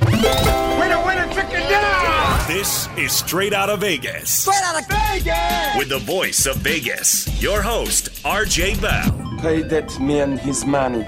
Winner, 0.00 1.04
winner, 1.04 1.26
chicken 1.34 1.60
dinner! 1.68 2.38
This 2.48 2.88
is 2.96 3.12
Straight 3.12 3.52
Out 3.52 3.68
of 3.68 3.80
Vegas. 3.80 4.30
Straight 4.30 4.62
out 4.62 4.80
of 4.80 4.88
Vegas! 4.88 5.76
With 5.78 5.90
the 5.90 5.98
voice 5.98 6.46
of 6.46 6.56
Vegas, 6.56 7.42
your 7.42 7.62
host, 7.62 8.10
RJ 8.24 8.80
Bell. 8.80 9.38
Pay 9.40 9.62
that 9.62 9.98
man 10.00 10.38
his 10.38 10.64
money. 10.64 11.04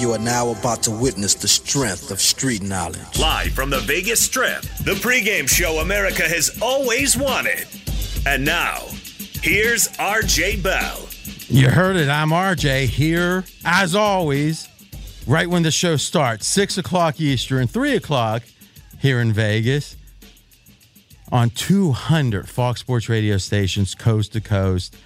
You 0.00 0.12
are 0.12 0.18
now 0.18 0.50
about 0.50 0.82
to 0.84 0.90
witness 0.90 1.34
the 1.34 1.48
strength 1.48 2.10
of 2.10 2.20
street 2.20 2.62
knowledge. 2.62 3.18
Live 3.18 3.52
from 3.52 3.70
the 3.70 3.80
Vegas 3.80 4.24
Strip, 4.24 4.62
the 4.84 4.94
pregame 4.94 5.48
show 5.48 5.78
America 5.78 6.22
has 6.22 6.58
always 6.62 7.16
wanted. 7.16 7.66
And 8.26 8.44
now, 8.44 8.84
here's 9.42 9.88
RJ 9.98 10.62
Bell. 10.62 11.04
You 11.48 11.70
heard 11.70 11.96
it. 11.96 12.08
I'm 12.08 12.28
RJ 12.30 12.86
here, 12.86 13.44
as 13.64 13.94
always, 13.94 14.67
right 15.28 15.48
when 15.48 15.62
the 15.62 15.70
show 15.70 15.96
starts, 15.96 16.46
6 16.48 16.78
o'clock 16.78 17.20
Eastern, 17.20 17.66
3 17.66 17.94
o'clock 17.94 18.42
here 18.98 19.20
in 19.20 19.32
Vegas 19.32 19.94
on 21.30 21.50
200 21.50 22.48
Fox 22.48 22.80
Sports 22.80 23.08
radio 23.10 23.36
stations, 23.36 23.94
coast 23.94 24.32
to 24.32 24.40
coast. 24.40 24.96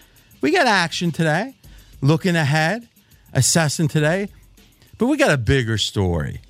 We 0.40 0.52
got 0.52 0.68
action 0.68 1.10
today, 1.10 1.56
looking 2.00 2.36
ahead, 2.36 2.88
assessing 3.32 3.88
today, 3.88 4.28
but 4.96 5.06
we 5.06 5.16
got 5.16 5.32
a 5.32 5.36
bigger 5.36 5.76
story. 5.76 6.40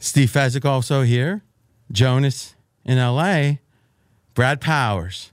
Steve 0.00 0.30
Fezzik 0.30 0.64
also 0.64 1.02
here, 1.02 1.42
Jonas 1.92 2.56
in 2.84 2.98
LA, 2.98 3.58
Brad 4.34 4.60
Powers. 4.60 5.30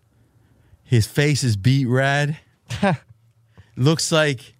His 0.83 1.07
face 1.07 1.43
is 1.43 1.55
beet 1.55 1.87
red. 1.87 2.37
Looks 3.75 4.11
like 4.11 4.53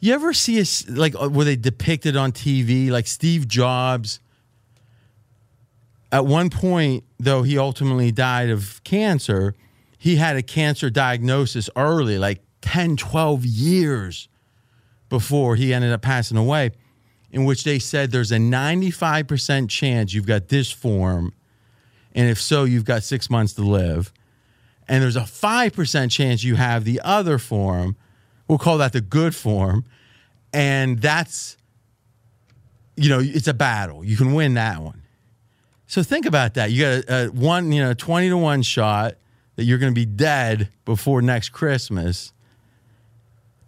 you 0.00 0.14
ever 0.14 0.32
see 0.32 0.60
a 0.60 0.64
like 0.90 1.14
uh, 1.20 1.28
were 1.28 1.44
they 1.44 1.56
depicted 1.56 2.16
on 2.16 2.32
TV 2.32 2.90
like 2.90 3.06
Steve 3.06 3.48
Jobs? 3.48 4.20
At 6.12 6.24
one 6.24 6.50
point, 6.50 7.04
though, 7.18 7.42
he 7.42 7.58
ultimately 7.58 8.12
died 8.12 8.48
of 8.48 8.82
cancer. 8.84 9.54
He 9.98 10.16
had 10.16 10.36
a 10.36 10.42
cancer 10.42 10.88
diagnosis 10.88 11.68
early, 11.74 12.16
like 12.18 12.42
10, 12.62 12.96
12 12.96 13.44
years 13.44 14.28
before 15.08 15.56
he 15.56 15.74
ended 15.74 15.92
up 15.92 16.02
passing 16.02 16.36
away, 16.36 16.70
in 17.30 17.44
which 17.44 17.64
they 17.64 17.78
said 17.78 18.12
there's 18.12 18.32
a 18.32 18.36
95% 18.36 19.68
chance 19.68 20.14
you've 20.14 20.26
got 20.26 20.48
this 20.48 20.70
form. 20.70 21.32
And 22.14 22.30
if 22.30 22.40
so, 22.40 22.64
you've 22.64 22.84
got 22.84 23.02
six 23.02 23.28
months 23.28 23.52
to 23.54 23.62
live. 23.62 24.12
And 24.88 25.02
there's 25.02 25.16
a 25.16 25.20
5% 25.20 26.10
chance 26.10 26.44
you 26.44 26.54
have 26.54 26.84
the 26.84 27.00
other 27.02 27.38
form. 27.38 27.96
We'll 28.48 28.58
call 28.58 28.78
that 28.78 28.92
the 28.92 29.00
good 29.00 29.34
form. 29.34 29.84
And 30.52 31.00
that's, 31.00 31.56
you 32.96 33.08
know, 33.08 33.20
it's 33.20 33.48
a 33.48 33.54
battle. 33.54 34.04
You 34.04 34.16
can 34.16 34.32
win 34.32 34.54
that 34.54 34.80
one. 34.80 35.02
So 35.86 36.02
think 36.02 36.26
about 36.26 36.54
that. 36.54 36.70
You 36.70 36.82
got 36.82 37.04
a, 37.08 37.26
a 37.26 37.30
one, 37.30 37.72
you 37.72 37.82
know, 37.82 37.94
20 37.94 38.28
to 38.30 38.36
1 38.36 38.62
shot 38.62 39.16
that 39.56 39.64
you're 39.64 39.78
going 39.78 39.92
to 39.92 39.98
be 39.98 40.06
dead 40.06 40.68
before 40.84 41.22
next 41.22 41.50
Christmas. 41.50 42.32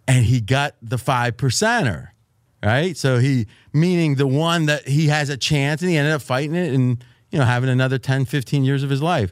And 0.07 0.25
he 0.25 0.41
got 0.41 0.75
the 0.81 0.97
five 0.97 1.37
percenter, 1.37 2.09
right? 2.63 2.97
So 2.97 3.19
he, 3.19 3.47
meaning 3.73 4.15
the 4.15 4.27
one 4.27 4.65
that 4.65 4.87
he 4.87 5.07
has 5.07 5.29
a 5.29 5.37
chance 5.37 5.81
and 5.81 5.89
he 5.89 5.97
ended 5.97 6.13
up 6.13 6.21
fighting 6.21 6.55
it 6.55 6.73
and, 6.73 7.03
you 7.31 7.39
know, 7.39 7.45
having 7.45 7.69
another 7.69 7.97
10, 7.97 8.25
15 8.25 8.63
years 8.63 8.83
of 8.83 8.89
his 8.89 9.01
life. 9.01 9.31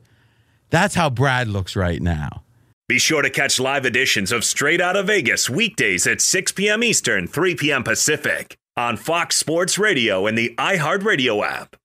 That's 0.69 0.95
how 0.95 1.09
Brad 1.09 1.47
looks 1.47 1.75
right 1.75 2.01
now. 2.01 2.43
Be 2.87 2.99
sure 2.99 3.21
to 3.21 3.29
catch 3.29 3.59
live 3.59 3.85
editions 3.85 4.31
of 4.31 4.45
Straight 4.45 4.79
Out 4.79 4.95
of 4.95 5.07
Vegas 5.07 5.49
weekdays 5.49 6.07
at 6.07 6.21
6 6.21 6.53
p.m. 6.53 6.81
Eastern, 6.85 7.27
3 7.27 7.53
p.m. 7.55 7.83
Pacific 7.83 8.57
on 8.77 8.95
Fox 8.95 9.35
Sports 9.35 9.77
Radio 9.77 10.25
and 10.25 10.37
the 10.37 10.55
iHeartRadio 10.57 11.45
app. 11.45 11.75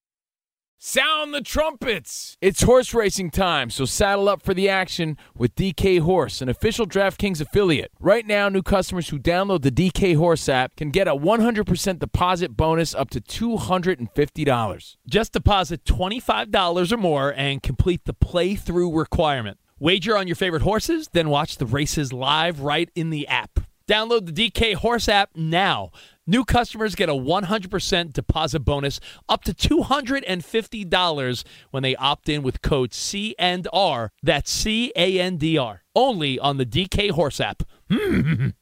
Sound 0.78 1.34
the 1.34 1.40
trumpets! 1.40 2.36
It's 2.40 2.62
horse 2.62 2.94
racing 2.94 3.30
time, 3.30 3.70
so 3.70 3.84
saddle 3.84 4.28
up 4.28 4.42
for 4.42 4.54
the 4.54 4.68
action 4.68 5.16
with 5.36 5.56
DK 5.56 5.98
Horse, 5.98 6.40
an 6.40 6.48
official 6.48 6.86
DraftKings 6.86 7.40
affiliate. 7.40 7.90
Right 7.98 8.24
now, 8.24 8.48
new 8.48 8.62
customers 8.62 9.08
who 9.08 9.18
download 9.18 9.62
the 9.62 9.72
DK 9.72 10.14
Horse 10.16 10.48
app 10.48 10.76
can 10.76 10.90
get 10.90 11.08
a 11.08 11.16
100% 11.16 11.98
deposit 11.98 12.56
bonus 12.56 12.94
up 12.94 13.10
to 13.10 13.20
$250. 13.20 14.96
Just 15.08 15.32
deposit 15.32 15.84
$25 15.84 16.92
or 16.92 16.96
more 16.96 17.34
and 17.36 17.60
complete 17.60 18.04
the 18.04 18.14
playthrough 18.14 18.96
requirement. 18.96 19.58
Wager 19.82 20.16
on 20.16 20.28
your 20.28 20.36
favorite 20.36 20.62
horses, 20.62 21.08
then 21.12 21.28
watch 21.28 21.56
the 21.56 21.66
races 21.66 22.12
live 22.12 22.60
right 22.60 22.88
in 22.94 23.10
the 23.10 23.26
app. 23.26 23.58
Download 23.88 24.24
the 24.24 24.50
DK 24.50 24.74
Horse 24.74 25.08
app 25.08 25.30
now. 25.34 25.90
New 26.24 26.44
customers 26.44 26.94
get 26.94 27.08
a 27.08 27.14
100% 27.14 28.12
deposit 28.12 28.60
bonus 28.60 29.00
up 29.28 29.42
to 29.42 29.52
$250 29.52 31.44
when 31.72 31.82
they 31.82 31.96
opt 31.96 32.28
in 32.28 32.44
with 32.44 32.62
code 32.62 32.94
C&R. 32.94 34.12
That's 34.22 34.52
C 34.52 34.92
A 34.94 35.18
N 35.18 35.36
D 35.36 35.58
R. 35.58 35.82
Only 35.96 36.38
on 36.38 36.58
the 36.58 36.66
DK 36.66 37.10
Horse 37.10 37.40
app. 37.40 37.64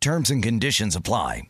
Terms 0.00 0.30
and 0.30 0.42
conditions 0.42 0.96
apply. 0.96 1.42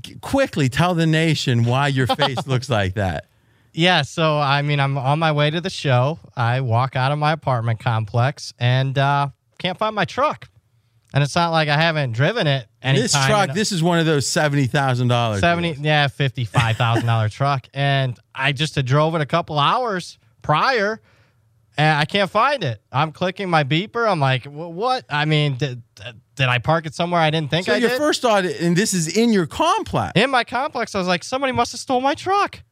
G- 0.00 0.14
quickly 0.20 0.68
tell 0.68 0.94
the 0.94 1.06
nation 1.06 1.64
why 1.64 1.88
your 1.88 2.06
face 2.06 2.46
looks 2.46 2.70
like 2.70 2.94
that. 2.94 3.26
Yeah, 3.74 4.02
so 4.02 4.38
I 4.38 4.62
mean, 4.62 4.78
I'm 4.80 4.96
on 4.98 5.18
my 5.18 5.32
way 5.32 5.50
to 5.50 5.60
the 5.60 5.70
show. 5.70 6.18
I 6.36 6.60
walk 6.60 6.94
out 6.94 7.10
of 7.10 7.18
my 7.18 7.32
apartment 7.32 7.80
complex 7.80 8.52
and 8.58 8.96
uh, 8.98 9.28
can't 9.58 9.78
find 9.78 9.94
my 9.94 10.04
truck. 10.04 10.48
And 11.14 11.22
it's 11.22 11.34
not 11.34 11.50
like 11.50 11.68
I 11.68 11.76
haven't 11.76 12.12
driven 12.12 12.46
it 12.46 12.66
any 12.80 13.00
This 13.00 13.12
truck, 13.12 13.50
in- 13.50 13.54
this 13.54 13.70
is 13.72 13.82
one 13.82 13.98
of 13.98 14.06
those 14.06 14.26
seventy 14.26 14.66
thousand 14.66 15.08
dollars. 15.08 15.40
seventy, 15.40 15.72
yeah, 15.80 16.08
fifty 16.08 16.44
five 16.44 16.76
thousand 16.76 17.06
dollar 17.06 17.28
truck, 17.30 17.66
and 17.74 18.18
I 18.34 18.52
just 18.52 18.76
had 18.76 18.86
drove 18.86 19.14
it 19.14 19.20
a 19.20 19.26
couple 19.26 19.58
hours 19.58 20.18
prior, 20.42 21.00
and 21.76 21.98
I 21.98 22.04
can't 22.04 22.30
find 22.30 22.62
it. 22.64 22.80
I'm 22.92 23.12
clicking 23.12 23.48
my 23.48 23.64
beeper. 23.64 24.08
I'm 24.10 24.20
like, 24.20 24.44
what? 24.44 25.04
I 25.08 25.24
mean, 25.24 25.56
did, 25.56 25.82
did 26.34 26.48
I 26.48 26.58
park 26.58 26.86
it 26.86 26.94
somewhere 26.94 27.20
I 27.20 27.30
didn't 27.30 27.50
think 27.50 27.66
So 27.66 27.72
I 27.74 27.76
your 27.76 27.90
did? 27.90 27.98
first 27.98 28.22
thought, 28.22 28.44
and 28.44 28.76
this 28.76 28.92
is 28.94 29.16
in 29.16 29.32
your 29.32 29.46
complex. 29.46 30.12
in 30.14 30.30
my 30.30 30.44
complex, 30.44 30.94
I 30.94 30.98
was 30.98 31.08
like, 31.08 31.24
somebody 31.24 31.52
must 31.52 31.72
have 31.72 31.80
stole 31.80 32.00
my 32.00 32.14
truck. 32.14 32.62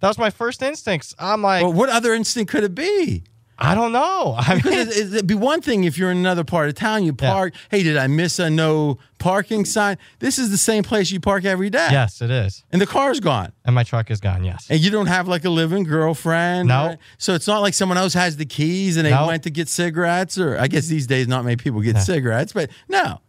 That 0.00 0.08
was 0.08 0.18
my 0.18 0.30
first 0.30 0.62
instincts. 0.62 1.14
I'm 1.18 1.40
like, 1.42 1.62
Well, 1.62 1.72
what 1.72 1.88
other 1.88 2.12
instinct 2.12 2.50
could 2.52 2.64
it 2.64 2.74
be? 2.74 3.24
I 3.58 3.74
don't 3.74 3.92
know. 3.92 4.34
I 4.38 4.54
mean, 4.56 4.74
it, 4.74 4.88
it'd 4.88 5.26
be 5.26 5.34
one 5.34 5.60
thing 5.62 5.84
if 5.84 5.96
you're 5.96 6.10
in 6.10 6.18
another 6.18 6.44
part 6.44 6.68
of 6.68 6.74
town, 6.74 7.04
you 7.04 7.12
park. 7.14 7.54
Hey, 7.70 7.82
did 7.82 7.96
I 7.96 8.06
miss 8.08 8.38
a 8.38 8.50
no 8.50 8.98
parking 9.18 9.64
sign? 9.64 9.96
This 10.18 10.38
is 10.38 10.50
the 10.50 10.56
same 10.58 10.82
place 10.82 11.10
you 11.12 11.20
park 11.20 11.44
every 11.44 11.70
day. 11.70 11.88
yes, 11.90 12.20
it 12.20 12.30
is. 12.30 12.64
And 12.72 12.80
the 12.82 12.86
car's 12.86 13.20
gone. 13.20 13.52
And 13.64 13.74
my 13.74 13.84
truck 13.84 14.10
is 14.10 14.20
gone. 14.20 14.44
Yes. 14.44 14.66
And 14.70 14.80
you 14.80 14.90
don't 14.90 15.06
have 15.06 15.28
like 15.28 15.44
a 15.44 15.50
living 15.50 15.84
girlfriend. 15.84 16.68
No. 16.68 16.86
or- 16.90 16.98
So 17.18 17.34
it's 17.34 17.46
not 17.46 17.60
like 17.60 17.74
someone 17.74 17.96
else 17.98 18.14
has 18.14 18.36
the 18.36 18.46
keys 18.46 18.96
and 18.96 19.06
they 19.06 19.10
No. 19.10 19.26
went 19.26 19.44
to 19.44 19.50
get 19.50 19.68
cigarettes, 19.68 20.36
or 20.36 20.58
I 20.58 20.66
guess 20.66 20.86
these 20.88 21.06
days 21.06 21.28
not 21.28 21.44
many 21.44 21.56
people 21.56 21.80
get 21.80 21.98
cigarettes, 21.98 22.52
but 22.52 22.70
no. 22.88 23.20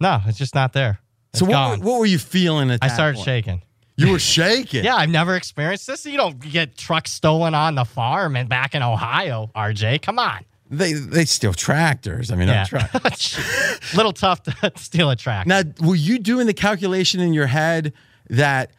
No, 0.00 0.20
it's 0.26 0.38
just 0.38 0.54
not 0.54 0.72
there. 0.72 1.00
It's 1.30 1.40
so 1.40 1.46
what, 1.46 1.52
gone. 1.52 1.80
what 1.80 1.98
were 1.98 2.06
you 2.06 2.18
feeling 2.18 2.70
at? 2.70 2.78
I 2.82 2.88
started 2.88 3.16
point? 3.16 3.24
shaking. 3.24 3.62
You 4.06 4.12
were 4.12 4.18
shaking. 4.18 4.84
Yeah, 4.84 4.96
I've 4.96 5.10
never 5.10 5.36
experienced 5.36 5.86
this. 5.86 6.04
You 6.06 6.16
don't 6.16 6.38
get 6.40 6.76
trucks 6.76 7.12
stolen 7.12 7.54
on 7.54 7.74
the 7.74 7.84
farm 7.84 8.36
and 8.36 8.48
back 8.48 8.74
in 8.74 8.82
Ohio, 8.82 9.50
RJ. 9.54 10.02
Come 10.02 10.18
on. 10.18 10.44
They 10.70 10.94
they 10.94 11.24
steal 11.26 11.52
tractors. 11.52 12.30
I 12.30 12.36
mean, 12.36 12.48
Yeah. 12.48 12.64
not 12.72 12.90
trucks. 12.90 13.94
Little 13.94 14.12
tough 14.12 14.42
to 14.44 14.72
steal 14.76 15.10
a 15.10 15.16
track. 15.16 15.46
Now, 15.46 15.62
were 15.80 15.94
you 15.94 16.18
doing 16.18 16.46
the 16.46 16.54
calculation 16.54 17.20
in 17.20 17.32
your 17.34 17.46
head 17.46 17.92
that 18.30 18.70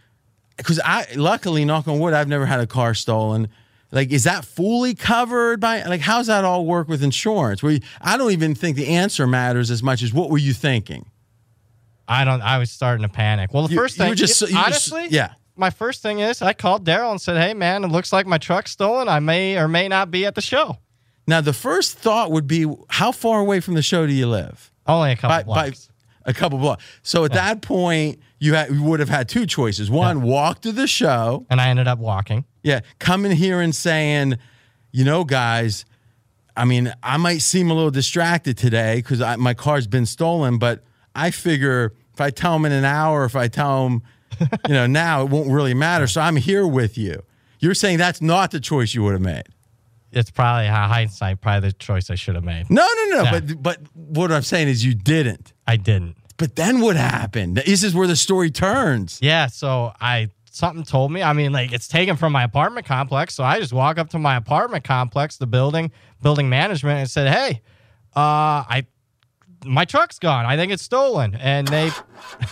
because 0.58 0.80
I 0.84 1.06
luckily, 1.16 1.66
knock 1.66 1.88
on 1.88 2.00
wood, 2.00 2.14
I've 2.14 2.28
never 2.28 2.46
had 2.46 2.60
a 2.60 2.68
car 2.68 2.94
stolen. 2.94 3.48
Like, 3.92 4.12
is 4.12 4.24
that 4.24 4.44
fully 4.44 4.96
covered 4.96 5.60
by 5.60 5.84
like 5.84 6.02
how's 6.02 6.26
that 6.28 6.44
all 6.44 6.66
work 6.66 6.88
with 6.88 7.04
insurance? 7.04 7.62
You, 7.62 7.80
I 8.02 8.18
don't 8.18 8.32
even 8.32 8.56
think 8.56 8.76
the 8.76 8.88
answer 8.88 9.28
matters 9.28 9.70
as 9.70 9.84
much 9.84 10.02
as 10.02 10.12
what 10.12 10.32
were 10.32 10.40
you 10.40 10.54
thinking? 10.54 11.06
I 12.08 12.26
don't. 12.26 12.42
I 12.42 12.58
was 12.58 12.72
starting 12.72 13.04
to 13.04 13.10
panic. 13.14 13.54
Well, 13.54 13.68
the 13.68 13.74
You- 13.74 13.80
first 13.80 13.98
thing, 13.98 14.10
were 14.10 14.16
just- 14.16 14.42
you 14.42 14.48
just- 14.48 14.58
honestly, 14.92 15.08
yeah. 15.10 15.34
My 15.56 15.70
first 15.70 16.02
thing 16.02 16.20
is 16.20 16.42
I 16.42 16.54
called 16.54 16.84
Daryl 16.86 17.12
and 17.12 17.22
said, 17.22 17.38
"Hey, 17.38 17.54
man, 17.54 17.84
it 17.84 17.88
looks 17.88 18.12
like 18.12 18.26
my 18.26 18.38
truck's 18.40 18.72
stolen. 18.72 19.08
I 19.08 19.20
may 19.20 19.58
or 19.58 19.68
may 19.68 19.88
not 19.88 20.10
be 20.12 20.26
at 20.26 20.36
the 20.36 20.42
show." 20.42 20.78
Now, 21.28 21.40
the 21.42 21.54
first 21.54 21.98
thought 21.98 22.32
would 22.32 22.48
be, 22.48 22.66
how 22.90 23.12
far 23.14 23.40
away 23.40 23.60
from 23.62 23.76
the 23.76 23.82
show 23.82 24.06
do 24.06 24.12
you 24.14 24.28
live? 24.28 24.72
Only 24.86 25.12
a 25.12 25.16
couple 25.16 25.30
By, 25.30 25.44
by 25.44 25.70
blocks. 25.70 25.90
a 26.26 26.34
couple 26.34 26.58
blocks. 26.60 26.84
So 27.04 27.24
at 27.24 27.32
that 27.34 27.62
point, 27.62 28.20
you 28.40 28.56
had 28.56 28.72
you 28.72 28.84
would 28.84 29.00
have 29.00 29.08
had 29.10 29.30
two 29.30 29.46
choices. 29.46 29.90
One, 29.90 30.22
walk 30.24 30.62
to 30.64 30.72
the 30.74 30.88
show. 30.88 31.46
and 31.50 31.62
I 31.62 31.70
ended 31.70 31.88
up 31.88 32.00
walking. 32.00 32.44
Yeah, 32.64 32.82
coming 33.00 33.32
here 33.32 33.62
and 33.62 33.74
saying, 33.76 34.38
you 34.92 35.06
know, 35.06 35.24
guys, 35.24 35.86
I 36.58 36.66
mean, 36.66 36.94
I 37.02 37.18
might 37.18 37.42
seem 37.42 37.70
a 37.72 37.74
little 37.74 37.92
distracted 37.92 38.58
today 38.58 38.98
because 38.98 39.20
my 39.38 39.54
car's 39.54 39.88
been 39.88 40.06
stolen, 40.06 40.58
but 40.58 40.84
I 41.16 41.32
figure 41.32 41.94
if 42.14 42.22
I 42.22 42.30
tell 42.30 42.54
them 42.54 42.66
in 42.66 42.72
an 42.72 42.86
hour, 42.86 43.26
if 43.26 43.36
I 43.36 43.48
tell 43.48 43.84
them, 43.84 44.04
you 44.68 44.74
know, 44.74 44.88
now 44.88 45.24
it 45.24 45.30
won't 45.30 45.52
really 45.52 45.74
matter. 45.74 46.08
So 46.08 46.22
I'm 46.22 46.36
here 46.36 46.68
with 46.68 46.98
you. 46.98 47.24
You're 47.60 47.76
saying 47.76 47.98
that's 47.98 48.22
not 48.22 48.52
the 48.52 48.60
choice 48.60 48.94
you 48.94 49.04
would 49.04 49.14
have 49.14 49.22
made. 49.22 49.44
It's 50.12 50.30
probably 50.30 50.68
hindsight, 50.68 51.42
probably 51.42 51.70
the 51.70 51.74
choice 51.74 52.10
I 52.10 52.16
should 52.16 52.36
have 52.36 52.44
made. 52.44 52.70
No, 52.70 52.88
no, 52.88 53.06
no. 53.18 53.24
Yeah. 53.24 53.40
But 53.40 53.64
but 53.64 53.80
what 53.96 54.32
I'm 54.32 54.44
saying 54.44 54.68
is 54.68 54.86
you 54.86 54.94
didn't. 54.94 55.54
I 55.66 55.78
didn't. 55.78 56.18
But 56.38 56.56
then 56.56 56.82
what 56.82 56.96
happened? 56.96 57.58
This 57.58 57.84
is 57.84 57.96
where 57.96 58.08
the 58.08 58.16
story 58.16 58.52
turns. 58.52 59.20
Yeah, 59.22 59.48
so 59.48 59.92
I 60.00 60.30
something 60.52 60.84
told 60.84 61.12
me. 61.12 61.24
I 61.24 61.34
mean, 61.34 61.52
like 61.52 61.72
it's 61.72 61.88
taken 61.88 62.16
from 62.16 62.32
my 62.32 62.44
apartment 62.44 62.86
complex, 62.86 63.34
so 63.34 63.44
I 63.44 63.60
just 63.60 63.74
walk 63.74 63.98
up 63.98 64.10
to 64.10 64.20
my 64.20 64.36
apartment 64.36 64.84
complex, 64.84 65.38
the 65.38 65.48
building, 65.48 65.92
building 66.22 66.50
management, 66.50 67.00
and 67.00 67.10
said, 67.10 67.34
"Hey, 67.34 67.62
uh, 68.16 68.64
I 68.70 68.86
my 69.66 69.86
truck's 69.86 70.20
gone. 70.20 70.46
I 70.46 70.56
think 70.56 70.72
it's 70.72 70.84
stolen." 70.84 71.36
And 71.36 71.68
they 71.68 71.92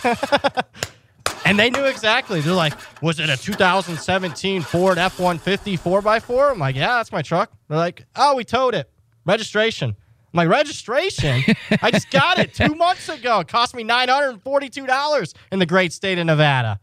and 1.46 1.60
they 1.60 1.70
knew 1.70 1.86
exactly. 1.86 2.42
They're 2.42 2.54
like, 2.54 2.74
was 3.02 3.20
it 3.20 3.30
a 3.30 3.38
2017 3.38 4.62
Ford 4.62 4.98
F 4.98 5.20
150 5.20 5.78
4x4? 5.78 6.52
I'm 6.52 6.60
like, 6.60 6.76
yeah, 6.76 6.98
that's 6.98 7.12
my 7.12 7.22
truck. 7.22 7.52
They're 7.68 7.78
like, 7.78 8.06
oh, 8.16 8.36
we 8.36 8.44
towed 8.44 8.76
it. 8.76 8.90
Registration. 9.26 9.96
Like, 10.34 10.48
registration? 10.48 11.44
I 11.82 11.92
just 11.92 12.10
got 12.10 12.40
it 12.40 12.54
two 12.54 12.74
months 12.76 13.10
ago. 13.10 13.42
It 13.42 13.48
cost 13.48 13.76
me 13.76 13.84
$942 13.84 15.34
in 15.52 15.60
the 15.60 15.66
great 15.66 15.92
state 15.94 16.18
of 16.18 16.26
Nevada. 16.26 16.80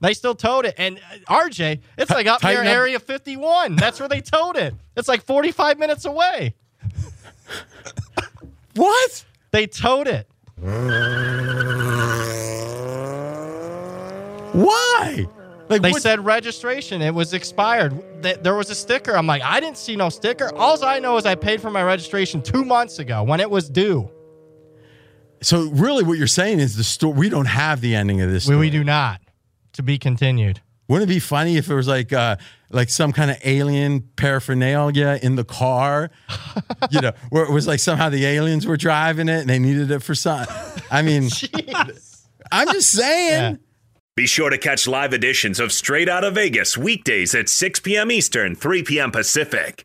They 0.00 0.14
still 0.14 0.34
towed 0.34 0.66
it. 0.66 0.74
And 0.76 0.98
uh, 0.98 1.44
RJ, 1.44 1.80
it's 1.96 2.10
like 2.10 2.26
up 2.26 2.42
near 2.42 2.60
up. 2.60 2.66
Area 2.66 2.98
51. 2.98 3.76
That's 3.76 4.00
where 4.00 4.08
they 4.08 4.20
towed 4.20 4.56
it. 4.56 4.74
It's 4.96 5.08
like 5.08 5.22
45 5.22 5.78
minutes 5.78 6.04
away. 6.04 6.54
What? 8.74 9.24
They 9.56 9.66
towed 9.66 10.06
it. 10.06 10.28
Why? 14.52 15.26
Like 15.70 15.80
they 15.80 15.92
what- 15.92 16.02
said 16.02 16.22
registration. 16.22 17.00
It 17.00 17.14
was 17.14 17.32
expired. 17.32 18.22
Th- 18.22 18.36
There 18.42 18.54
was 18.54 18.68
a 18.68 18.74
sticker. 18.74 19.16
I'm 19.16 19.26
like, 19.26 19.40
I 19.40 19.60
didn't 19.60 19.78
see 19.78 19.96
no 19.96 20.10
sticker. 20.10 20.54
All 20.54 20.84
I 20.84 20.98
know 20.98 21.16
is 21.16 21.24
I 21.24 21.36
paid 21.36 21.62
for 21.62 21.70
my 21.70 21.82
registration 21.82 22.42
two 22.42 22.66
months 22.66 22.98
ago 22.98 23.22
when 23.22 23.40
it 23.40 23.50
was 23.50 23.70
due. 23.70 24.10
So 25.40 25.70
really, 25.70 26.04
what 26.04 26.18
you're 26.18 26.26
saying 26.26 26.60
is 26.60 26.76
the 26.76 26.84
story. 26.84 27.14
We 27.14 27.30
don't 27.30 27.46
have 27.46 27.80
the 27.80 27.94
ending 27.94 28.20
of 28.20 28.30
this. 28.30 28.46
We, 28.46 28.56
we 28.56 28.68
do 28.68 28.84
not. 28.84 29.22
To 29.72 29.82
be 29.82 29.96
continued. 29.98 30.60
Wouldn't 30.88 31.10
it 31.10 31.14
be 31.14 31.20
funny 31.20 31.56
if 31.56 31.68
it 31.68 31.74
was 31.74 31.88
like 31.88 32.12
uh, 32.12 32.36
like 32.70 32.88
some 32.88 33.12
kind 33.12 33.30
of 33.30 33.38
alien 33.44 34.02
paraphernalia 34.16 35.18
in 35.22 35.36
the 35.36 35.44
car? 35.44 36.10
you 36.90 37.00
know, 37.00 37.12
where 37.30 37.44
it 37.44 37.50
was 37.50 37.66
like 37.66 37.80
somehow 37.80 38.08
the 38.08 38.24
aliens 38.24 38.66
were 38.66 38.76
driving 38.76 39.28
it 39.28 39.40
and 39.40 39.50
they 39.50 39.58
needed 39.58 39.90
it 39.90 40.02
for 40.02 40.14
some. 40.14 40.46
I 40.90 41.02
mean, 41.02 41.28
I'm 42.52 42.72
just 42.72 42.90
saying. 42.90 43.58
Be 44.14 44.26
sure 44.26 44.48
to 44.48 44.56
catch 44.56 44.88
live 44.88 45.12
editions 45.12 45.60
of 45.60 45.72
Straight 45.72 46.08
Out 46.08 46.24
of 46.24 46.36
Vegas 46.36 46.78
weekdays 46.78 47.34
at 47.34 47.50
6 47.50 47.80
p.m. 47.80 48.10
Eastern, 48.10 48.54
3 48.54 48.82
p.m. 48.82 49.10
Pacific. 49.10 49.84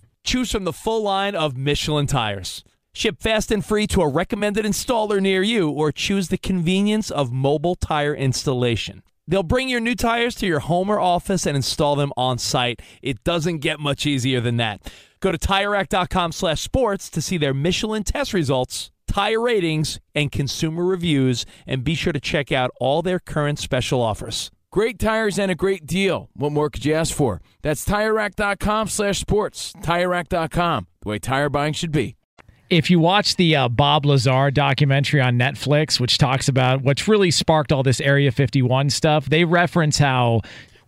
Choose 0.23 0.51
from 0.51 0.63
the 0.63 0.73
full 0.73 1.01
line 1.03 1.35
of 1.35 1.57
Michelin 1.57 2.07
tires. 2.07 2.63
Ship 2.93 3.19
fast 3.19 3.51
and 3.51 3.65
free 3.65 3.87
to 3.87 4.01
a 4.01 4.07
recommended 4.07 4.65
installer 4.65 5.21
near 5.21 5.41
you, 5.41 5.69
or 5.69 5.91
choose 5.91 6.27
the 6.27 6.37
convenience 6.37 7.09
of 7.09 7.31
mobile 7.31 7.75
tire 7.75 8.13
installation. 8.13 9.01
They'll 9.27 9.43
bring 9.43 9.69
your 9.69 9.79
new 9.79 9.95
tires 9.95 10.35
to 10.35 10.47
your 10.47 10.59
home 10.59 10.89
or 10.89 10.99
office 10.99 11.45
and 11.45 11.55
install 11.55 11.95
them 11.95 12.11
on 12.17 12.37
site. 12.37 12.81
It 13.01 13.23
doesn't 13.23 13.59
get 13.59 13.79
much 13.79 14.05
easier 14.05 14.41
than 14.41 14.57
that. 14.57 14.91
Go 15.21 15.31
to 15.31 15.37
TireRack.com 15.37 16.33
slash 16.33 16.61
sports 16.61 17.09
to 17.11 17.21
see 17.21 17.37
their 17.37 17.53
Michelin 17.53 18.03
test 18.03 18.33
results, 18.33 18.91
tire 19.07 19.39
ratings, 19.39 19.99
and 20.13 20.31
consumer 20.31 20.83
reviews, 20.83 21.45
and 21.65 21.83
be 21.83 21.95
sure 21.95 22.13
to 22.13 22.19
check 22.19 22.51
out 22.51 22.71
all 22.79 23.01
their 23.01 23.19
current 23.19 23.57
special 23.57 24.01
offers. 24.01 24.51
Great 24.71 24.99
tires 24.99 25.37
and 25.37 25.51
a 25.51 25.55
great 25.55 25.85
deal. 25.85 26.29
What 26.33 26.53
more 26.53 26.69
could 26.69 26.85
you 26.85 26.93
ask 26.93 27.13
for? 27.13 27.41
That's 27.61 27.83
TireRack.com 27.83 28.87
slash 28.87 29.19
sports. 29.19 29.73
TireRack.com, 29.81 30.87
the 31.01 31.09
way 31.09 31.19
tire 31.19 31.49
buying 31.49 31.73
should 31.73 31.91
be. 31.91 32.15
If 32.69 32.89
you 32.89 32.97
watch 32.97 33.35
the 33.35 33.53
uh, 33.53 33.67
Bob 33.67 34.05
Lazar 34.05 34.49
documentary 34.49 35.19
on 35.19 35.37
Netflix, 35.37 35.99
which 35.99 36.17
talks 36.17 36.47
about 36.47 36.83
what's 36.83 37.05
really 37.05 37.31
sparked 37.31 37.73
all 37.73 37.83
this 37.83 37.99
Area 37.99 38.31
51 38.31 38.89
stuff, 38.91 39.25
they 39.25 39.43
reference 39.43 39.97
how. 39.97 40.39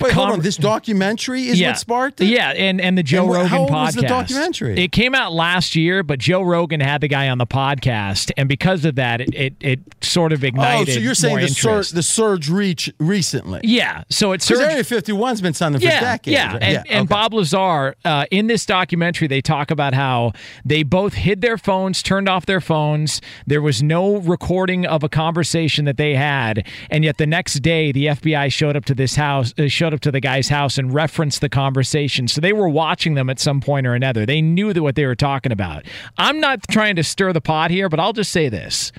Wait, 0.03 0.13
hold 0.13 0.31
on. 0.31 0.39
This 0.41 0.57
documentary 0.57 1.48
is 1.48 1.60
yeah. 1.60 1.69
what 1.69 1.79
sparked 1.79 2.22
it? 2.22 2.25
Yeah, 2.25 2.50
and, 2.50 2.81
and 2.81 2.98
the 2.98 3.03
Joe 3.03 3.24
And 3.24 3.33
Rogan 3.33 3.48
how 3.48 3.65
podcast. 3.65 3.86
was 3.86 3.95
the 3.95 4.01
documentary? 4.01 4.83
It 4.83 4.91
came 4.91 5.15
out 5.15 5.31
last 5.31 5.75
year, 5.75 6.03
but 6.03 6.19
Joe 6.19 6.41
Rogan 6.41 6.81
had 6.81 7.01
the 7.01 7.07
guy 7.07 7.29
on 7.29 7.38
the 7.38 7.48
podcast, 7.48 8.31
and 8.36 8.50
because 8.50 8.83
of 8.86 8.95
that, 8.95 9.22
it 9.22 9.33
it, 9.33 9.55
it 9.62 9.79
sort 10.01 10.33
of 10.33 10.43
ignited. 10.43 10.89
Oh, 10.89 10.93
so 10.93 11.00
you're 11.00 11.15
saying 11.15 11.39
the 11.39 11.48
surge, 11.48 11.89
the 11.89 12.03
surge 12.03 12.50
reach 12.50 12.91
recently? 13.00 13.62
Yeah, 13.63 14.03
so 14.10 14.33
it's 14.33 14.50
Area 14.51 14.83
51's 14.83 15.41
been 15.41 15.53
something 15.53 15.79
for 15.79 15.88
yeah, 15.88 16.00
decades. 16.00 16.33
Yeah, 16.33 16.53
right? 16.53 16.63
and, 16.63 16.91
and 16.91 17.10
Bob 17.10 17.33
Lazar, 17.33 17.95
uh, 18.05 18.25
in 18.29 18.48
this 18.48 18.65
documentary, 18.65 19.27
they 19.27 19.41
talk 19.41 19.72
about 19.72 19.93
how 19.93 20.33
they 20.65 20.83
both 20.83 21.13
hid 21.13 21.41
their 21.41 21.57
phones, 21.57 22.03
turned 22.03 22.27
off 22.27 22.45
their 22.45 22.62
phones. 22.62 23.22
There 23.48 23.62
was 23.62 23.81
no 23.81 24.17
recording 24.17 24.86
of 24.86 25.03
a 25.03 25.10
conversation 25.10 25.86
that 25.86 25.98
they 25.98 26.15
had, 26.15 26.67
and 26.89 27.03
yet 27.03 27.17
the 27.17 27.27
next 27.27 27.55
day, 27.55 27.91
the 27.91 28.07
FBI 28.07 28.51
showed 28.51 28.75
up 28.75 28.86
to 28.86 28.93
this 28.93 29.15
house, 29.15 29.53
uh, 29.57 29.67
showed 29.67 29.93
up 29.94 30.00
to 30.02 30.12
the 30.12 30.20
guy's 30.20 30.50
house, 30.50 30.78
and 30.78 30.94
referenced 30.94 31.42
the 31.42 31.50
conversation. 31.50 32.28
So 32.28 32.42
they 32.42 32.54
were 32.54 32.70
watching 32.70 33.14
them 33.14 33.30
at 33.30 33.40
some 33.40 33.62
point 33.62 33.88
or 33.88 33.94
another. 33.94 34.26
They 34.26 34.42
knew 34.42 34.74
that 34.74 34.84
what 34.84 34.96
they 34.96 35.06
were 35.06 35.16
talking 35.16 35.52
about. 35.52 35.86
I'm 36.18 36.40
not 36.40 36.68
trying 36.70 36.96
to 36.98 37.04
stir 37.04 37.34
the 37.34 37.42
pot 37.42 37.72
here, 37.72 37.90
but 37.90 38.00
I'll 38.00 38.14
just 38.14 38.32
say 38.32 38.50
this: 38.50 38.92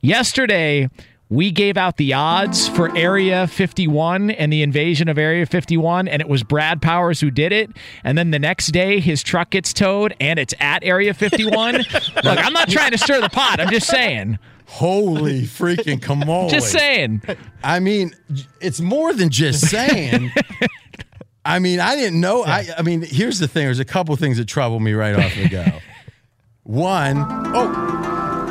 yesterday 0.00 0.88
we 1.32 1.50
gave 1.50 1.78
out 1.78 1.96
the 1.96 2.12
odds 2.12 2.68
for 2.68 2.94
Area 2.94 3.46
51 3.46 4.32
and 4.32 4.52
the 4.52 4.62
invasion 4.62 5.08
of 5.08 5.16
Area 5.16 5.46
51, 5.46 6.06
and 6.06 6.20
it 6.20 6.28
was 6.28 6.42
Brad 6.42 6.82
Powers 6.82 7.20
who 7.20 7.30
did 7.30 7.52
it. 7.52 7.70
And 8.04 8.18
then 8.18 8.32
the 8.32 8.38
next 8.38 8.66
day, 8.66 9.00
his 9.00 9.22
truck 9.22 9.48
gets 9.48 9.72
towed, 9.72 10.14
and 10.20 10.38
it's 10.38 10.52
at 10.60 10.84
Area 10.84 11.14
51. 11.14 11.74
Look, 11.76 11.86
I'm 12.26 12.52
not 12.52 12.68
trying 12.68 12.90
to 12.90 12.98
stir 12.98 13.22
the 13.22 13.30
pot. 13.30 13.60
I'm 13.60 13.70
just 13.70 13.86
saying. 13.86 14.38
Holy 14.72 15.42
freaking 15.42 16.00
camole. 16.00 16.48
Just 16.48 16.72
saying. 16.72 17.20
I 17.62 17.78
mean, 17.78 18.16
it's 18.58 18.80
more 18.80 19.12
than 19.12 19.28
just 19.28 19.68
saying. 19.68 20.32
I 21.44 21.58
mean, 21.58 21.78
I 21.78 21.94
didn't 21.94 22.18
know. 22.20 22.42
I, 22.42 22.66
I 22.78 22.80
mean, 22.80 23.02
here's 23.02 23.38
the 23.38 23.46
thing. 23.46 23.66
There's 23.66 23.80
a 23.80 23.84
couple 23.84 24.16
things 24.16 24.38
that 24.38 24.46
trouble 24.46 24.80
me 24.80 24.94
right 24.94 25.14
off 25.14 25.34
the 25.34 25.46
go. 25.46 25.66
One, 26.62 27.18
oh, 27.54 28.48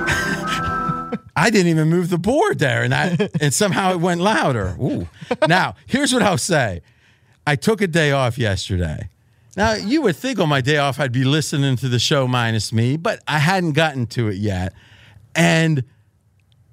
I 1.35 1.49
didn't 1.49 1.69
even 1.69 1.89
move 1.89 2.11
the 2.11 2.19
board 2.19 2.59
there, 2.59 2.83
and 2.83 2.93
I 2.93 3.17
and 3.41 3.51
somehow 3.51 3.91
it 3.91 3.99
went 3.99 4.21
louder. 4.21 4.77
Ooh. 4.79 5.07
Now, 5.47 5.73
here's 5.87 6.13
what 6.13 6.21
I'll 6.21 6.37
say. 6.37 6.81
I 7.47 7.55
took 7.55 7.81
a 7.81 7.87
day 7.87 8.11
off 8.11 8.37
yesterday. 8.37 9.09
Now, 9.57 9.73
you 9.73 10.03
would 10.03 10.17
think 10.17 10.37
on 10.37 10.49
my 10.49 10.61
day 10.61 10.77
off 10.77 10.99
I'd 10.99 11.11
be 11.11 11.23
listening 11.23 11.77
to 11.77 11.89
the 11.89 11.97
show 11.97 12.27
minus 12.27 12.71
me, 12.71 12.95
but 12.95 13.23
I 13.27 13.39
hadn't 13.39 13.71
gotten 13.71 14.05
to 14.07 14.27
it 14.27 14.35
yet. 14.37 14.73
And 15.35 15.83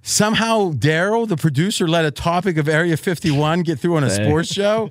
somehow 0.08 0.72
Daryl, 0.72 1.28
the 1.28 1.36
producer, 1.36 1.86
let 1.86 2.04
a 2.04 2.10
topic 2.10 2.56
of 2.56 2.68
Area 2.68 2.96
51 2.96 3.62
get 3.62 3.78
through 3.78 3.96
on 3.96 4.04
a 4.04 4.10
sports 4.10 4.52
show. 4.52 4.90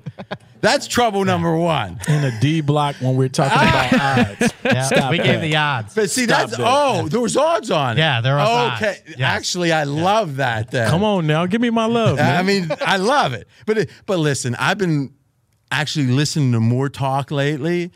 That's 0.60 0.86
trouble 0.86 1.24
number 1.24 1.56
one. 1.56 2.00
In 2.08 2.24
a 2.24 2.40
D 2.40 2.60
block 2.60 2.96
when 2.96 3.16
we're 3.16 3.28
talking 3.28 3.52
about 3.68 3.92
odds. 4.40 4.54
Yeah, 4.64 4.82
Stop 4.82 5.10
we 5.10 5.18
that. 5.18 5.24
gave 5.26 5.40
the 5.40 5.56
odds. 5.56 5.94
But 5.94 6.10
see, 6.10 6.24
Stop 6.24 6.38
that's 6.50 6.56
that. 6.56 6.66
oh, 6.66 7.08
there 7.08 7.20
was 7.20 7.36
odds 7.36 7.70
on 7.70 7.96
it. 7.96 8.00
Yeah, 8.00 8.20
there 8.20 8.36
was 8.36 8.72
Okay, 8.76 8.90
odds. 8.90 9.00
Yes. 9.10 9.20
actually, 9.20 9.72
I 9.72 9.84
love 9.84 10.36
that. 10.36 10.70
Then. 10.70 10.88
Come 10.90 11.04
on 11.04 11.26
now, 11.26 11.46
give 11.46 11.60
me 11.60 11.70
my 11.70 11.84
love. 11.86 12.18
I 12.18 12.42
Man. 12.42 12.46
mean, 12.46 12.68
I 12.80 12.96
love 12.96 13.32
it. 13.34 13.46
But 13.66 13.78
it, 13.78 13.90
but 14.06 14.18
listen, 14.18 14.54
I've 14.56 14.78
been 14.78 15.12
actually 15.70 16.06
listening 16.06 16.52
to 16.52 16.60
more 16.60 16.88
talk 16.88 17.30
lately, 17.30 17.92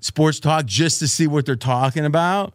sports 0.00 0.40
talk, 0.40 0.64
just 0.66 0.98
to 1.00 1.08
see 1.08 1.26
what 1.26 1.44
they're 1.44 1.56
talking 1.56 2.04
about. 2.06 2.54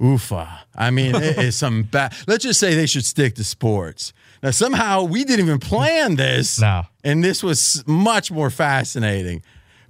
Oofa. 0.00 0.48
I 0.74 0.90
mean, 0.90 1.14
it 1.14 1.38
is 1.38 1.56
some 1.56 1.82
bad. 1.90 2.14
Let's 2.26 2.44
just 2.44 2.58
say 2.58 2.74
they 2.74 2.86
should 2.86 3.04
stick 3.04 3.34
to 3.34 3.44
sports. 3.44 4.12
Now, 4.42 4.50
somehow 4.50 5.04
we 5.04 5.24
didn't 5.24 5.44
even 5.44 5.58
plan 5.58 6.16
this. 6.16 6.60
No. 6.60 6.84
And 7.04 7.22
this 7.22 7.42
was 7.42 7.84
much 7.86 8.30
more 8.30 8.48
fascinating. 8.48 9.42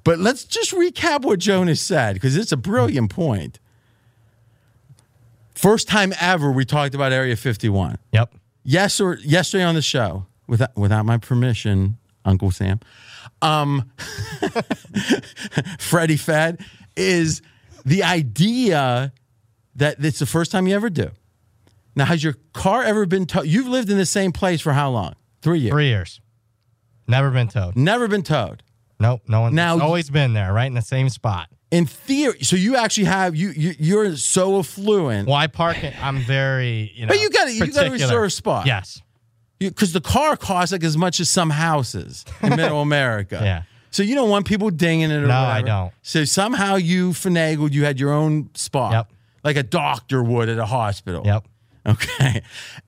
But 0.03 0.19
let's 0.19 0.45
just 0.45 0.73
recap 0.73 1.23
what 1.23 1.39
Jonas 1.39 1.81
said 1.81 2.15
because 2.15 2.37
it's 2.37 2.53
a 2.53 2.57
brilliant 2.57 3.11
point. 3.11 3.61
First 5.55 5.89
time 5.89 6.13
ever 6.21 6.51
we 6.51 6.65
talked 6.65 6.95
about 6.95 7.13
Area 7.13 7.37
51. 7.37 7.99
Yep. 8.13 8.35
Yes 8.65 9.01
or 9.01 9.19
yesterday 9.19 9.65
on 9.65 9.75
the 9.75 9.83
show 9.83 10.27
without 10.47 10.75
without 10.77 11.05
my 11.05 11.19
permission, 11.19 11.99
Uncle 12.25 12.51
Sam. 12.51 12.81
Um 13.43 13.91
Freddie 15.79 16.17
Fed 16.17 16.61
is 16.97 17.43
the 17.85 18.03
idea 18.03 19.13
that 19.77 20.05
it's 20.05 20.19
the 20.19 20.27
first 20.27 20.51
time 20.53 20.67
you 20.67 20.75
ever 20.75 20.91
do. 20.91 21.11
Now, 21.97 22.05
has 22.07 22.23
your 22.23 22.35
car 22.53 22.83
ever 22.83 23.05
been 23.07 23.27
towed? 23.27 23.47
You've 23.47 23.67
lived 23.67 23.91
in 23.91 23.99
the 23.99 24.07
same 24.07 24.33
place 24.33 24.61
for 24.61 24.73
how 24.73 24.91
long? 24.91 25.15
Three 25.43 25.59
years. 25.59 25.73
Three 25.73 25.89
years. 25.89 26.21
Never 27.09 27.31
been 27.31 27.49
towed. 27.49 27.77
Never 27.77 28.07
been 28.09 28.23
towed. 28.23 28.63
Nope. 28.99 29.23
No 29.27 29.43
one. 29.43 29.55
Now- 29.55 29.81
always 29.81 30.11
been 30.11 30.33
there, 30.33 30.53
right 30.53 30.67
in 30.67 30.75
the 30.75 30.83
same 30.83 31.09
spot. 31.09 31.49
In 31.71 31.87
theory, 31.87 32.43
so 32.43 32.57
you 32.57 32.77
actually 32.77 33.05
have 33.05 33.37
you, 33.37 33.51
you 33.51 33.75
you're 33.79 34.17
so 34.17 34.59
affluent. 34.59 35.29
Well, 35.29 35.37
I 35.37 35.47
park 35.47 35.85
it. 35.85 35.95
I'm 36.05 36.19
very, 36.19 36.91
you 36.97 37.03
know. 37.07 37.09
But 37.09 37.21
you 37.21 37.31
gotta- 37.31 37.53
you 37.53 37.61
gotta 37.61 37.73
particular. 37.91 37.93
reserve 37.93 38.33
spot. 38.33 38.67
Yes. 38.67 39.01
because 39.61 39.93
the 39.93 40.01
car 40.01 40.37
costs 40.37 40.73
like 40.73 40.83
as 40.83 40.97
much 40.97 41.21
as 41.21 41.29
some 41.31 41.51
houses 41.51 42.25
in 42.43 42.57
middle 42.57 42.81
America. 42.91 43.41
Yeah. 43.43 43.63
So 43.93 44.03
you 44.03 44.15
don't 44.17 44.31
want 44.31 44.47
people 44.47 44.71
dinging 44.71 45.11
it 45.11 45.23
or 45.23 45.27
No, 45.27 45.35
I 45.35 45.63
don't. 45.63 45.93
So 46.03 46.25
somehow 46.25 46.77
you 46.77 47.11
finagled, 47.11 47.73
you 47.73 47.85
had 47.85 48.01
your 48.01 48.13
own 48.13 48.51
spot. 48.55 48.93
Yep. 48.93 49.13
Like 49.43 49.57
a 49.57 49.63
doctor 49.63 50.23
would 50.23 50.49
at 50.49 50.59
a 50.59 50.67
hospital. 50.67 51.23
Yep. 51.25 51.47
Okay. 51.87 52.43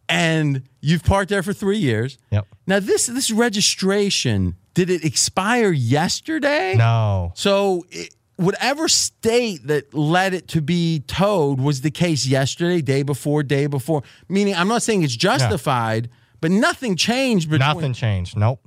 And 0.08 0.64
you've 0.82 1.02
parked 1.02 1.30
there 1.30 1.42
for 1.42 1.54
three 1.54 1.78
years. 1.78 2.18
Yep. 2.30 2.46
Now 2.66 2.78
this 2.78 3.06
this 3.06 3.30
registration, 3.30 4.56
did 4.74 4.90
it 4.90 5.04
expire 5.04 5.72
yesterday? 5.72 6.74
No. 6.76 7.32
So 7.34 7.86
it, 7.90 8.14
whatever 8.36 8.88
state 8.88 9.66
that 9.68 9.94
led 9.94 10.34
it 10.34 10.48
to 10.48 10.60
be 10.60 11.00
towed 11.06 11.60
was 11.60 11.80
the 11.80 11.90
case 11.90 12.26
yesterday, 12.26 12.82
day 12.82 13.02
before, 13.02 13.42
day 13.42 13.66
before. 13.66 14.02
Meaning, 14.28 14.54
I'm 14.54 14.68
not 14.68 14.82
saying 14.82 15.02
it's 15.02 15.16
justified, 15.16 16.10
but 16.40 16.50
nothing 16.50 16.96
changed 16.96 17.48
between 17.48 17.74
Nothing 17.74 17.92
changed. 17.94 18.36
Nope. 18.36 18.60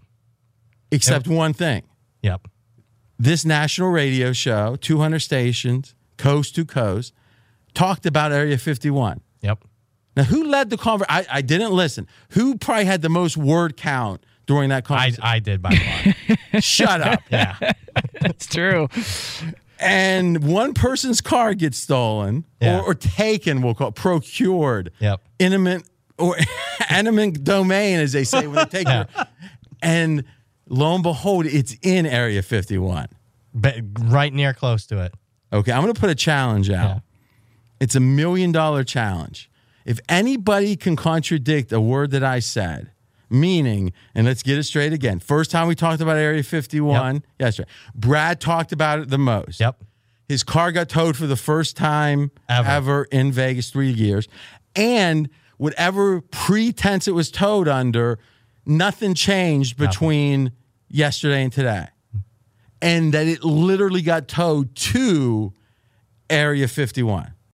except 0.91 1.27
one 1.27 1.53
thing. 1.53 1.83
Yep. 2.23 2.47
This 3.19 3.45
national 3.45 3.89
radio 3.89 4.33
show, 4.33 4.75
200 4.77 5.19
stations, 5.19 5.93
coast 6.17 6.55
to 6.55 6.65
coast, 6.65 7.13
talked 7.75 8.05
about 8.05 8.31
Area 8.31 8.57
51. 8.57 9.21
Yep. 9.41 9.63
Now, 10.17 10.23
who 10.23 10.45
led 10.45 10.69
the 10.69 10.77
conversation? 10.77 11.27
I, 11.31 11.37
I 11.37 11.41
didn't 11.41 11.71
listen. 11.73 12.07
Who 12.29 12.57
probably 12.57 12.85
had 12.85 13.01
the 13.01 13.09
most 13.09 13.35
word 13.37 13.75
count 13.77 14.25
during 14.45 14.69
that 14.69 14.85
conversation? 14.85 15.23
I 15.23 15.39
did 15.39 15.61
by 15.61 15.75
far. 15.75 16.61
Shut 16.61 17.01
up. 17.01 17.21
yeah. 17.29 17.57
That's 18.21 18.47
true. 18.47 18.87
and 19.79 20.43
one 20.43 20.73
person's 20.73 21.19
car 21.21 21.53
gets 21.53 21.77
stolen 21.77 22.45
Yeah. 22.61 22.79
or, 22.79 22.83
or 22.91 22.93
taken, 22.95 23.61
we'll 23.61 23.75
call 23.75 23.89
it, 23.89 23.95
procured, 23.95 24.91
Yep. 24.99 25.21
intimate 25.39 25.83
or 26.17 26.37
eminent 26.89 27.43
domain, 27.43 27.99
as 27.99 28.13
they 28.13 28.23
say 28.23 28.47
when 28.47 28.55
they 28.55 28.65
take 28.65 28.87
Yeah. 28.87 29.01
it. 29.01 29.27
And 29.81 30.23
lo 30.69 30.93
and 30.95 31.03
behold, 31.03 31.45
it's 31.45 31.75
in 31.81 32.05
Area 32.05 32.41
51. 32.41 33.07
But 33.53 33.75
right 33.99 34.33
near 34.33 34.53
close 34.53 34.85
to 34.87 35.01
it. 35.03 35.13
Okay, 35.53 35.71
I'm 35.71 35.81
going 35.83 35.93
to 35.93 35.99
put 35.99 36.09
a 36.09 36.15
challenge 36.15 36.69
out. 36.69 36.89
Yeah. 36.89 36.99
It's 37.79 37.95
a 37.95 37.99
million 37.99 38.51
dollar 38.51 38.83
challenge. 38.83 39.49
If 39.85 39.99
anybody 40.09 40.75
can 40.75 40.95
contradict 40.95 41.71
a 41.71 41.79
word 41.79 42.11
that 42.11 42.23
I 42.23 42.39
said, 42.39 42.91
meaning, 43.29 43.93
and 44.15 44.25
let's 44.25 44.41
get 44.43 44.57
it 44.57 44.63
straight 44.63 44.93
again. 44.93 45.19
First 45.19 45.51
time 45.51 45.67
we 45.67 45.75
talked 45.75 46.01
about 46.01 46.17
Area 46.17 46.41
51, 46.43 47.23
yesterday. 47.39 47.69
Brad 47.93 48.39
talked 48.39 48.71
about 48.71 48.99
it 48.99 49.09
the 49.09 49.17
most. 49.17 49.59
Yep. 49.59 49.83
His 50.27 50.43
car 50.43 50.71
got 50.71 50.89
towed 50.89 51.15
for 51.15 51.27
the 51.27 51.35
first 51.35 51.77
time 51.77 52.31
ever, 52.49 52.67
Ever. 52.67 53.03
in 53.11 53.31
Vegas, 53.31 53.69
three 53.69 53.91
years. 53.91 54.27
And 54.75 55.29
whatever 55.57 56.21
pretense 56.21 57.07
it 57.07 57.11
was 57.13 57.29
towed 57.29 57.67
under, 57.67 58.17
nothing 58.65 59.13
changed 59.13 59.77
between 59.77 60.51
yesterday 60.89 61.43
and 61.43 61.53
today. 61.53 61.87
And 62.81 63.13
that 63.13 63.27
it 63.27 63.43
literally 63.43 64.01
got 64.01 64.27
towed 64.27 64.75
to 64.75 65.53
Area 66.29 66.67
51. 66.67 67.34